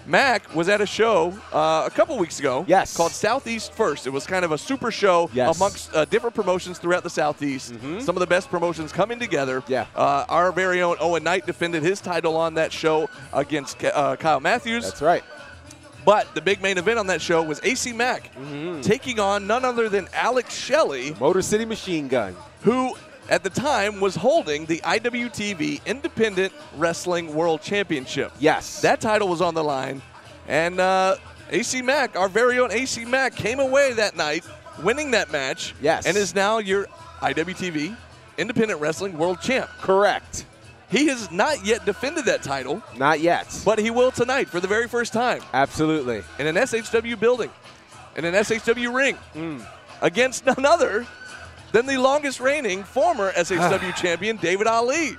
[0.05, 2.65] Mac was at a show uh, a couple weeks ago.
[2.67, 2.93] Yes.
[2.97, 4.05] Called Southeast First.
[4.05, 5.55] It was kind of a super show Yes.
[5.55, 7.73] amongst uh, different promotions throughout the Southeast.
[8.01, 9.61] Some of the best promotions coming together.
[9.61, 9.71] Mm-hmm.
[9.71, 9.85] Yeah.
[9.95, 14.41] Uh, our very own Owen Knight defended his title on that show against uh, Kyle
[14.41, 14.83] Matthews.
[14.83, 15.23] That's right.
[16.05, 18.81] But the big main event on that show was AC Mack Mm-hmm.
[18.81, 22.35] taking on none other than Alex Shelley, Motor City Machine Gun.
[22.61, 22.95] who
[23.29, 28.33] at the time was holding the IWTV Independent Wrestling World Championship.
[28.39, 28.81] Yes.
[28.81, 30.01] That title was on the line.
[30.47, 31.15] And uh,
[31.49, 34.43] AC Mack, our very own AC Mack, came away that night
[34.83, 35.73] winning that match.
[35.81, 36.05] Yes.
[36.05, 36.87] And is now your
[37.21, 37.95] IWTV
[38.37, 39.69] Independent Wrestling World Champ.
[39.79, 40.45] correct.
[40.93, 43.47] He has not yet defended that title, Not yet.
[43.65, 46.23] but he will tonight for the very first time Absolutely.
[46.37, 47.49] in an SHW building,
[48.15, 49.59] in an SHW ring, Hmm.
[50.03, 51.07] against none other
[51.71, 55.17] than the longest reigning former SHW champion, David Ali.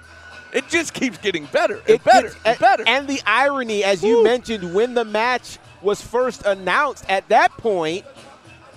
[0.52, 2.84] It just keeps getting better and It better gets- and better.
[2.86, 8.04] And the irony, as you mentioned, when the match was first announced, at that point,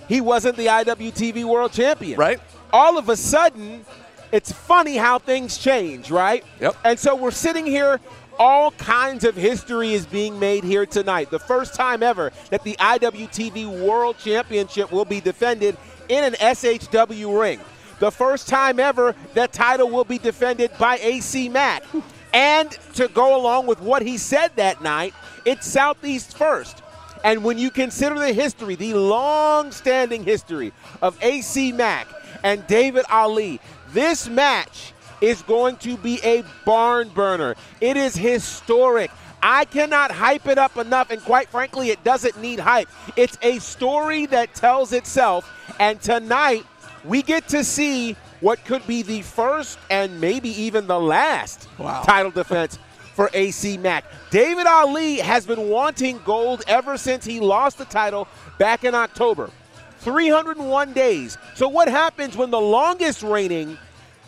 [0.08, 2.18] he wasn't the IWTV World Champion.
[2.18, 2.40] Right.
[2.72, 3.86] All of a sudden,
[4.32, 6.44] it's funny how things change, right?
[6.60, 6.76] Yep.
[6.84, 8.00] And so we're sitting here.
[8.40, 11.28] All kinds of history is being made here tonight.
[11.28, 15.76] The first time ever that the IWTV World Championship will be defended
[16.08, 17.58] in an SHW ring.
[17.98, 21.82] The first time ever that title will be defended by AC Mack.
[22.34, 25.14] And to go along with what he said that night,
[25.46, 26.82] it's Southeast first.
[27.24, 32.06] And when you consider the history, the long standing history of AC Mack
[32.44, 33.60] and David Ali,
[33.92, 37.56] this match is going to be a barn burner.
[37.80, 39.10] It is historic.
[39.42, 42.88] I cannot hype it up enough, and quite frankly, it doesn't need hype.
[43.16, 46.64] It's a story that tells itself, and tonight
[47.04, 52.02] we get to see what could be the first and maybe even the last Wow.
[52.02, 52.78] title defense
[53.14, 54.04] for AC Mack.
[54.30, 59.50] David Ali has been wanting gold ever since he lost the title back in October.
[60.00, 61.38] 301 days.
[61.54, 63.76] So, what happens when the longest reigning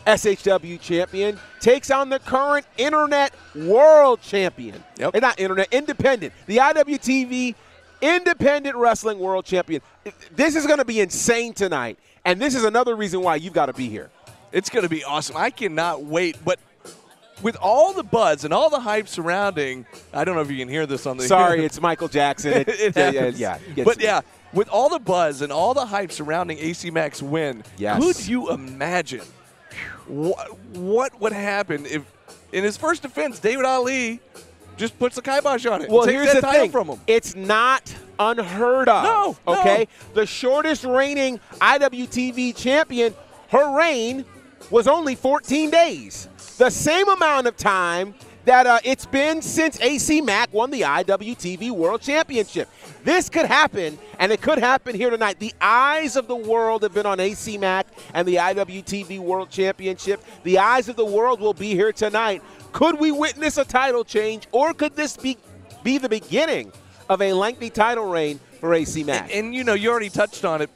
[0.07, 4.83] SHW champion takes on the current internet world champion?
[4.99, 5.15] Yep.
[5.17, 6.33] Eh, Not internet, independent.
[6.47, 7.55] The IWTV
[8.03, 9.83] independent wrestling world champion.
[10.35, 11.99] This is going to be insane tonight.
[12.25, 14.11] And this is another reason why you've got to be here.
[14.53, 15.37] It's going to be awesome.
[15.37, 16.37] I cannot wait.
[16.45, 16.59] But
[17.43, 20.69] with all the buzz and all the hype surrounding, I don't know if you can
[20.69, 21.25] hear this on the.
[21.25, 22.53] Sorry, it's Michael Jackson.
[22.67, 24.21] It- it yeah, yeah, yeah, gets But yeah,
[24.53, 28.03] with all the buzz and all the hype surrounding AC Mack's win, Yes.
[28.03, 29.23] could you imagine
[30.07, 32.03] what, what would happen if,
[32.53, 34.21] in his first defense, David Ali
[34.77, 35.91] just puts the kibosh on it?
[35.91, 36.71] Well, takes here's the title thing.
[36.71, 37.01] from him.
[37.07, 39.05] It's not unheard of.
[39.05, 39.61] No, no.
[39.61, 39.87] Okay?
[40.15, 43.15] The shortest reigning IWTV champion,
[43.51, 44.25] her reign
[44.71, 46.29] was only 14 days.
[46.59, 48.15] The same amount of time
[48.51, 52.69] that uh, it's been since AC Mack won the IWTV World Championship.
[53.05, 55.39] This could happen, and it could happen here tonight.
[55.39, 60.21] The eyes of the world have been on AC Mack and the IWTV World Championship.
[60.43, 62.43] The eyes of the world will be here tonight.
[62.73, 65.37] Could we witness a title change, or could this be
[65.85, 66.73] be the beginning
[67.09, 69.33] of a lengthy title reign for AC Mack?
[69.33, 70.71] And, and, you know, you already touched on it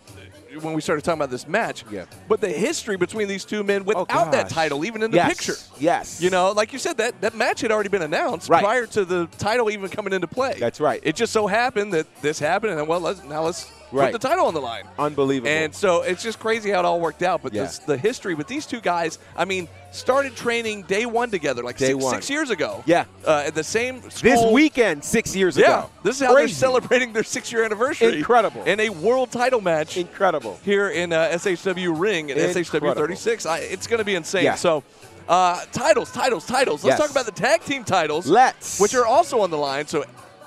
[0.62, 1.84] when we started talking about this match.
[1.90, 2.04] Yeah.
[2.28, 5.28] But the history between these two men without oh, that title even in the yes.
[5.28, 5.54] picture.
[5.78, 6.20] Yes.
[6.20, 8.62] You know, like you said, that, that match had already been announced Right.
[8.62, 10.56] prior to the title even coming into play.
[10.58, 11.00] That's right.
[11.02, 14.12] It just so happened that this happened, and well, let's, now let's Right.
[14.12, 14.85] put the title on the line.
[14.99, 15.49] Unbelievable.
[15.51, 17.42] And so it's just crazy how it all worked out.
[17.42, 17.62] But Yeah.
[17.64, 21.77] this, the history with these two guys, I mean, started training day one together, like
[21.77, 22.14] Day six, one.
[22.14, 22.83] six years ago.
[22.87, 23.05] Yeah.
[23.25, 25.64] Uh, at the same this weekend, six years Yeah.
[25.85, 25.90] ago.
[26.03, 26.47] This is how Crazy.
[26.53, 28.18] they're celebrating their six-year anniversary.
[28.18, 28.64] Incredible.
[28.64, 30.59] In a world title match Incredible.
[30.64, 33.47] here in uh, SHW Ring and SHW 36.
[33.47, 34.44] I, it's going to be insane.
[34.44, 34.57] Yeah.
[34.57, 34.83] So,
[35.29, 36.83] uh, titles, titles, titles.
[36.85, 37.01] Let's Yes.
[37.01, 38.27] talk about the tag team titles.
[38.27, 38.81] Let's.
[38.81, 39.87] Which are also on the line.
[39.87, 40.05] So,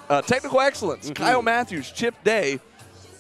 [0.10, 1.06] uh, technical excellence.
[1.06, 1.24] Mm-hmm.
[1.24, 2.60] Kyle Matthews, Chip Day,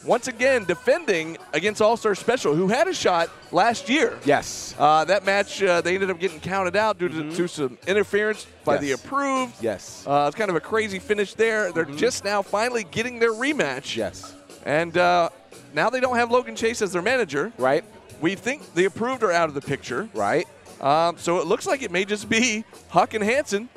[0.07, 4.17] once again defending against All Star Special, who had a shot last year.
[4.25, 4.73] Yes.
[4.79, 8.47] Uh, that match, uh, they ended up getting counted out due to, to some interference
[8.63, 9.05] by the Mm-hmm.
[9.07, 9.55] Approved.
[9.61, 10.03] Yes.
[10.07, 11.71] Uh, it's kind of a crazy finish there.
[11.71, 13.95] They're just now finally getting their rematch.
[13.95, 14.33] yes.
[14.65, 15.29] And uh,
[15.73, 17.51] now they don't have Logan Chase as their manager.
[17.57, 17.83] Right.
[18.21, 20.09] We think the approved are out of the picture.
[20.13, 20.47] Right.
[20.81, 23.69] Um, so it looks like it may just be Huck and Hanson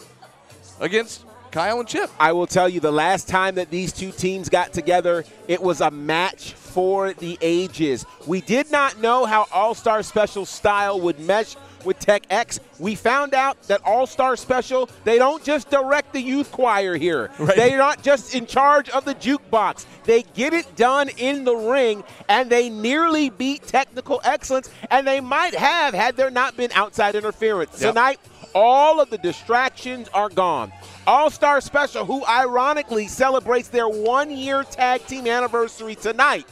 [0.80, 2.10] against Kyle and Chip.
[2.18, 5.80] I will tell you the last time that these two teams got together, it was
[5.80, 8.06] a match for the ages.
[8.26, 12.60] We did not know how All Star Special style would mesh with Tech X.
[12.78, 17.30] We found out that All Star Special, they don't just direct the youth choir here.
[17.40, 17.56] Right.
[17.56, 19.86] They're not just in charge of the jukebox.
[20.04, 25.20] They get it done in the ring, and they nearly beat technical excellence, and they
[25.20, 27.80] might have had there not been outside interference.
[27.80, 27.94] Yep.
[27.94, 28.20] Tonight,
[28.54, 30.70] all of the distractions are gone.
[31.10, 36.46] All Star Special, who ironically celebrates their one year tag team anniversary tonight,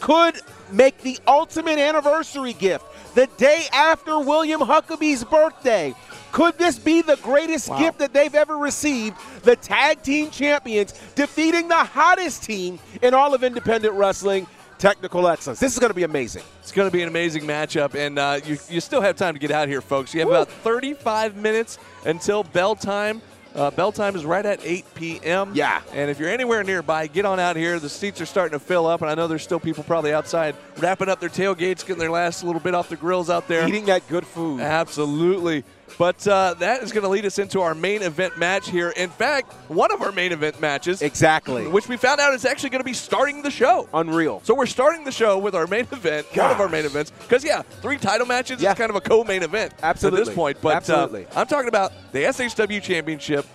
[0.00, 0.38] could
[0.70, 2.84] make the ultimate anniversary gift
[3.16, 5.92] the day after William Huckabee's birthday.
[6.30, 7.80] Could this be the greatest Wow.
[7.80, 9.16] gift that they've ever received?
[9.42, 14.46] The tag team champions defeating the hottest team in all of independent wrestling,
[14.78, 15.58] Technical Excellence.
[15.58, 16.44] This is going to be amazing.
[16.60, 19.40] It's going to be an amazing matchup, and uh, you, you still have time to
[19.40, 20.14] get out here, folks.
[20.14, 20.34] You have Woo.
[20.36, 23.20] about 35 minutes until bell time.
[23.56, 25.52] Uh, bell time is right at 8 p.m.
[25.54, 25.80] Yeah.
[25.94, 27.80] And if you're anywhere nearby, get on out here.
[27.80, 30.54] The seats are starting to fill up, and I know there's still people probably outside
[30.76, 33.66] wrapping up their tailgates, getting their last little bit off the grills out there.
[33.66, 34.60] Eating that good food.
[34.60, 35.64] Absolutely.
[35.98, 38.90] But uh, that is going to lead us into our main event match here.
[38.90, 41.66] In fact, one of our main event matches, Exactly.
[41.68, 43.88] which we found out is actually going to be starting the show.
[43.94, 44.40] Unreal.
[44.44, 47.44] So we're starting the show with our main event, one of our main events, because
[47.44, 48.72] yeah, three title matches Yeah.
[48.72, 50.24] is kind of a co-main event at Absolutely.
[50.24, 50.58] this point.
[50.60, 51.26] But Absolutely.
[51.26, 53.46] Uh, I'm talking about the SHW Championship.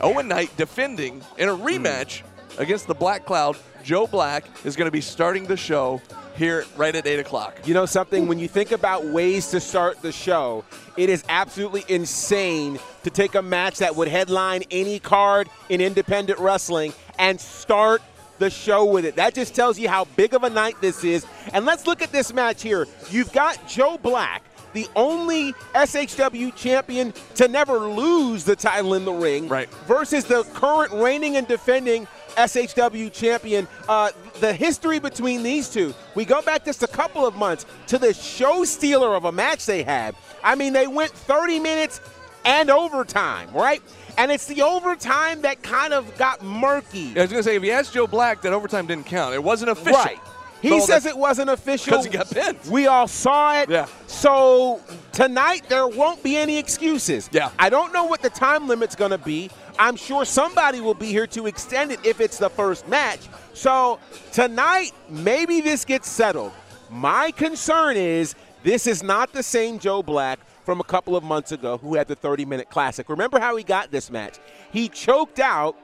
[0.00, 2.22] Owen Knight defending in a rematch
[2.56, 3.56] against the Black Cloud.
[3.82, 6.00] Joe Black is going to be starting the show
[6.36, 7.56] here right at eight o'clock.
[7.66, 8.26] You know something?
[8.28, 10.64] When you think about ways to start the show,
[10.96, 16.38] it is absolutely insane to take a match that would headline any card in independent
[16.38, 18.02] wrestling and start
[18.38, 19.16] the show with it.
[19.16, 21.26] That just tells you how big of a night this is.
[21.52, 22.86] And let's look at this match here.
[23.10, 29.12] You've got Joe Black, the only SHW champion to never lose the title in the
[29.12, 29.68] ring, Right.
[29.86, 33.66] versus the current reigning and defending SHW champion.
[33.88, 37.98] Uh, the history between these two, we go back just a couple of months to
[37.98, 40.14] the show stealer of a match they had.
[40.42, 42.00] I mean, they went 30 minutes
[42.44, 43.82] and overtime, right?
[44.16, 47.12] And it's the overtime that kind of got murky.
[47.16, 49.34] I was going to say, if you ask Joe Black, that overtime didn't count.
[49.34, 49.92] It wasn't official.
[50.00, 50.18] Right.
[50.62, 52.58] He says it wasn't official 'Cause he got pinned.
[52.70, 53.70] We all saw it.
[53.70, 53.86] Yeah.
[54.06, 54.80] So
[55.12, 57.30] tonight there won't be any excuses.
[57.32, 57.50] Yeah.
[57.58, 59.48] I don't know what the time limit's going to be.
[59.80, 63.20] I'm sure somebody will be here to extend it if it's the first match.
[63.54, 63.98] So
[64.30, 66.52] tonight maybe this gets settled.
[66.90, 71.50] My concern is this is not the same Joe Black from a couple of months
[71.50, 73.08] ago who had the 30-minute classic.
[73.08, 74.36] Remember how he got this match?
[74.70, 75.76] He choked out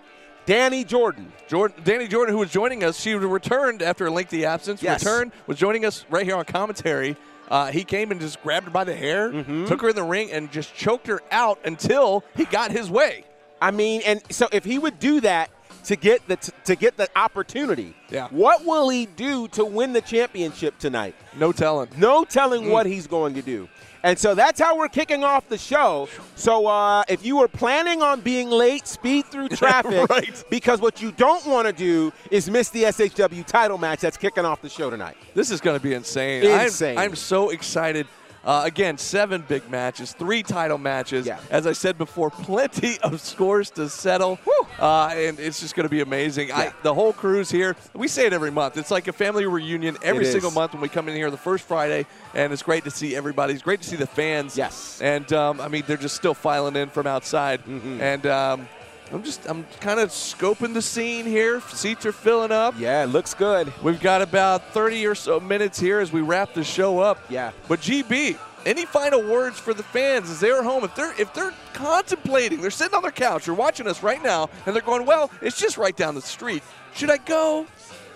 [0.44, 1.32] Danny Jordan.
[1.48, 4.82] Jordan, Danny Jordan, who was joining us, she returned after a lengthy absence.
[4.82, 5.02] Yes.
[5.04, 7.16] Returned, was joining us right here on commentary.
[7.50, 9.64] Uh, he came and just grabbed her by the hair, Mm-hmm.
[9.64, 13.24] took her in the ring, and just choked her out until he got his way.
[13.60, 15.50] I mean, and so if he would do that
[15.84, 18.28] to get the to get the opportunity, Yeah.
[18.30, 21.14] what will he do to win the championship tonight?
[21.36, 21.88] No telling.
[21.96, 22.70] No telling Mm.
[22.70, 23.68] what he's going to do.
[24.02, 26.08] And so that's how we're kicking off the show.
[26.36, 30.08] So uh, if you were planning on being late, speed through traffic.
[30.08, 30.44] Right.
[30.50, 34.44] Because what you don't want to do is miss the SHW title match that's kicking
[34.44, 35.16] off the show tonight.
[35.34, 36.44] This is going to be insane.
[36.44, 36.98] Insane.
[36.98, 38.06] I'm, I'm so excited.
[38.46, 41.26] Uh, again, seven big matches, three title matches.
[41.26, 41.40] Yeah.
[41.50, 44.38] As I said before, plenty of scores to settle.
[44.78, 46.52] Uh, and it's just going to be amazing.
[46.52, 47.74] I, the whole crew's here.
[47.92, 48.76] We say it every month.
[48.76, 50.54] It's like a family reunion every It single is.
[50.54, 52.06] month when we come in here the first Friday.
[52.34, 53.52] And it's great to see everybody.
[53.52, 54.56] It's great to see the fans.
[54.56, 55.00] Yes.
[55.02, 57.64] And, um, I mean, they're just still filing in from outside.
[57.64, 58.00] Mm-hmm.
[58.00, 58.68] And um,
[59.12, 61.60] I'm just, I'm kind of scoping the scene here.
[61.60, 62.74] Seats are filling up.
[62.78, 63.72] Yeah, it looks good.
[63.82, 67.18] We've got about 30 or so minutes here as we wrap the show up.
[67.28, 67.52] Yeah.
[67.68, 70.82] But GB, any final words for the fans as they're home?
[70.82, 74.50] If they're if they're contemplating, they're sitting on their couch, they're watching us right now,
[74.66, 76.64] and they're going, "Well, it's just right down the street.
[76.94, 77.66] Should I go?"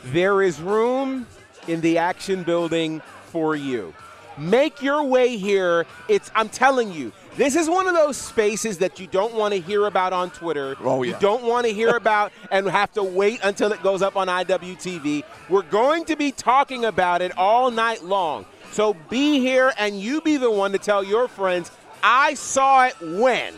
[0.07, 1.27] There is room
[1.69, 3.95] in the action building for you.
[4.37, 5.87] Make your way here.
[6.09, 9.61] It's I'm telling you, this is one of those spaces that you don't want to
[9.61, 10.77] hear about on Twitter.
[10.81, 11.13] Oh, yeah.
[11.13, 14.27] You don't want to hear about and have to wait until it goes up on
[14.27, 15.25] IWTV.
[15.49, 18.47] We're going to be talking about it all night long.
[18.73, 21.71] So be here and you be the one to tell your friends,
[22.03, 23.55] I saw it when.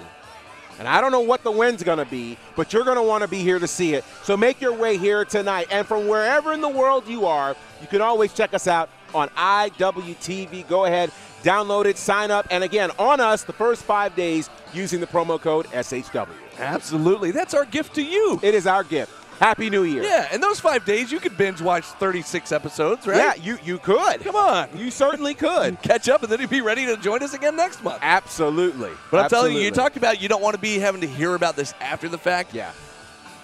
[0.78, 3.22] And I don't know what the wind's going to be, but you're going to want
[3.22, 4.04] to be here to see it.
[4.22, 5.68] So make your way here tonight.
[5.70, 9.28] And from wherever in the world you are, you can always check us out on
[9.30, 10.66] IWTV.
[10.68, 12.46] Go ahead, download it, sign up.
[12.50, 16.28] And again, on us the first five days using the promo code SHW.
[16.58, 17.30] Absolutely.
[17.30, 18.40] That's our gift to you.
[18.42, 19.12] It is our gift.
[19.38, 20.04] Happy New Year.
[20.04, 23.16] yeah, in those five days, you could binge watch 36 episodes, right?
[23.16, 24.20] Yeah, you, you could.
[24.20, 24.68] Come on.
[24.76, 25.82] You certainly could.
[25.82, 27.98] Catch up, and then you'd be ready to join us again next month.
[28.02, 28.90] Absolutely.
[29.10, 31.34] But I'm telling you, you talked about you don't want to be having to hear
[31.34, 32.54] about this after the fact.
[32.54, 32.70] Yeah.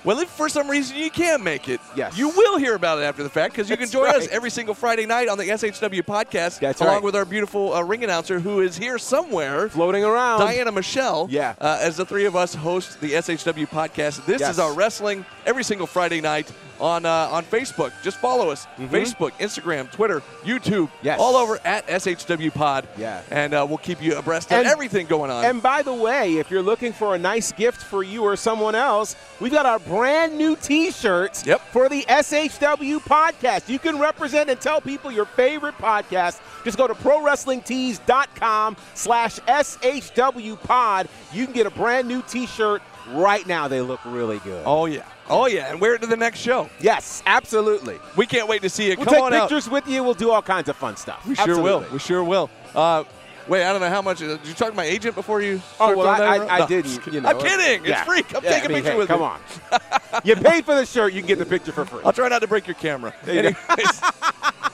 [0.09, 2.17] Well, if for some reason you can't make it, Yes.
[2.17, 4.49] you will hear about it after the fact because you can That's join us every
[4.49, 7.03] single Friday night on the SHW podcast, That's along right.
[7.03, 9.69] with our beautiful uh, ring announcer who is here somewhere.
[9.69, 10.41] Floating around.
[10.41, 11.27] Diana Michelle.
[11.31, 11.55] Yeah.
[11.61, 14.25] Uh, as the three of us host the SHW podcast.
[14.25, 14.53] This Yes.
[14.53, 17.93] is our wrestling every single Friday night on uh, on Facebook.
[18.03, 18.67] Just follow us.
[18.79, 20.85] Facebook, Instagram, Twitter, YouTube.
[20.87, 21.05] Mm-hmm.
[21.07, 21.21] Yes.
[21.21, 22.89] All over at SHW Pod.
[22.97, 23.21] Yeah.
[23.31, 25.45] And uh, we'll keep you abreast And- of everything going on.
[25.45, 28.75] And by the way, if you're looking for a nice gift for you or someone
[28.75, 31.61] else, we've got our brand new T-shirts Yep.
[31.73, 33.69] for the SHW podcast.
[33.69, 36.41] You can represent and tell people your favorite podcast.
[36.65, 41.09] Just go to ProWrestlingTees.com slash SHW pod.
[41.33, 42.81] You can get a brand new T-shirt
[43.11, 43.67] right now.
[43.69, 44.63] They look really good.
[44.67, 45.03] oh, yeah.
[45.31, 45.71] Oh, yeah.
[45.71, 46.71] And wear it to the next show.
[46.81, 47.99] Yes, absolutely.
[48.17, 48.97] We can't wait to see you.
[48.97, 49.49] We'll Come take on out.
[49.51, 50.03] pictures with you.
[50.03, 51.27] We'll do all kinds of fun stuff.
[51.27, 51.85] We sure will.
[51.93, 52.49] We sure will.
[52.75, 53.05] Uh,
[53.49, 54.23] wait, I don't know how much.
[54.23, 55.61] Uh, did you talk to my agent before you?
[55.81, 56.37] Oh well, I.
[56.37, 57.07] I, I No, didn't.
[57.13, 57.85] You know, I'm kidding.
[57.85, 57.99] Yeah.
[57.99, 58.23] It's free.
[58.23, 59.27] Come Yeah, take a mean, picture hey, with come me.
[59.71, 59.81] Come
[60.13, 60.21] on.
[60.25, 61.13] you paid for the shirt.
[61.13, 62.01] You can get the picture for free.
[62.05, 63.15] I'll try not to break your camera.
[63.27, 63.33] you.
[63.33, 63.57] Anyways,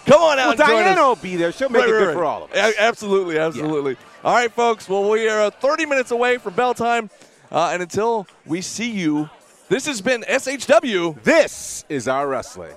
[0.06, 1.52] come on out Well, Diana will be there.
[1.52, 2.74] She'll make Right, it right, good for all of us.
[2.78, 3.96] Absolutely, absolutely.
[4.24, 4.88] All right, folks.
[4.88, 7.10] Well, we are uh, 30 minutes away from bell time,
[7.52, 9.28] uh, and until we see you,
[9.68, 11.22] this has been SHW.
[11.22, 12.74] This is our wrestling.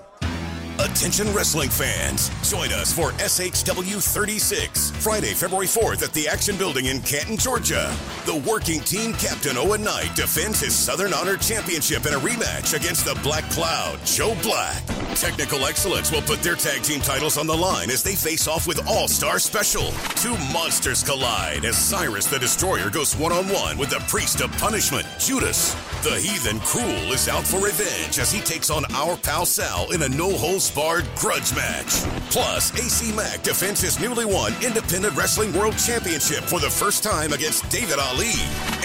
[0.80, 6.86] Attention wrestling fans, join us for SHW 36, Friday, February 4th at the Action Building
[6.86, 7.92] in Canton, Georgia.
[8.26, 13.04] The working team captain Owen Knight defends his Southern Honor Championship in a rematch against
[13.04, 14.84] the Black Cloud, Joe Black.
[15.16, 18.68] Technical Excellence will put their tag team titles on the line as they face off
[18.68, 19.90] with All Star Special.
[20.14, 24.52] Two monsters collide as Cyrus the Destroyer goes one on one with the Priest of
[24.52, 25.74] Punishment, Judas.
[26.00, 30.00] The Heathen Cruel is out for revenge as he takes on our pal Sal in
[30.02, 32.04] a no holds barred grudge match.
[32.30, 37.32] Plus, AC Mack defends his newly won Independent Wrestling World Championship for the first time
[37.32, 38.30] against David Ali.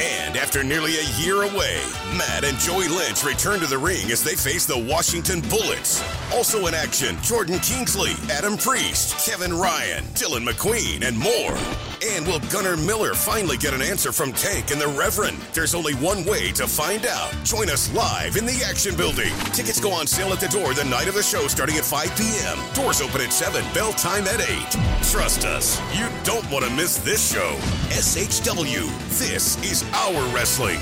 [0.02, 1.80] And after nearly a year away,
[2.17, 6.04] Matt and Joey Lynch return to the ring as they face the Washington Bullets.
[6.34, 11.92] Also in action, Jordan Kingsley, Adam Priest, Kevin Ryan, Dylan McQueen, and more.
[12.01, 15.38] And will Gunnar Miller finally get an answer from Tank and the Reverend?
[15.53, 17.34] There's only one way to find out.
[17.43, 19.34] Join us live in the Action Building.
[19.53, 22.15] Tickets go on sale at the door the night of the show starting at 5
[22.17, 22.58] p.m.
[22.73, 24.47] Doors open at 7, bell time at 8.
[25.12, 27.56] Trust us, you don't want to miss this show.
[27.89, 28.88] SHW,
[29.19, 30.79] this is our wrestling.